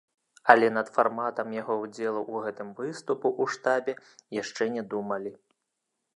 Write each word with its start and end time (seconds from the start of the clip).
Але 0.51 0.69
над 0.77 0.87
фарматам 0.95 1.47
яго 1.57 1.73
ўдзелу 1.83 2.21
ў 2.33 2.47
гэтым 2.47 2.73
выступу 2.81 3.27
ў 3.41 3.59
штабе 3.59 3.93
яшчэ 4.41 4.63
не 4.79 4.83
думалі. 4.97 5.31